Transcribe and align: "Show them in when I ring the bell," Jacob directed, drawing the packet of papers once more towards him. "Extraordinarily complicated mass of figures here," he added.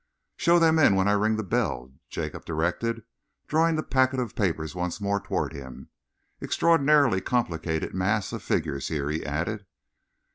"Show 0.35 0.57
them 0.57 0.79
in 0.79 0.95
when 0.95 1.07
I 1.07 1.11
ring 1.11 1.35
the 1.35 1.43
bell," 1.43 1.93
Jacob 2.09 2.43
directed, 2.43 3.03
drawing 3.47 3.75
the 3.75 3.83
packet 3.83 4.19
of 4.19 4.35
papers 4.35 4.73
once 4.73 4.99
more 4.99 5.19
towards 5.21 5.53
him. 5.55 5.89
"Extraordinarily 6.41 7.21
complicated 7.21 7.93
mass 7.93 8.33
of 8.33 8.41
figures 8.41 8.87
here," 8.87 9.11
he 9.11 9.23
added. 9.23 9.67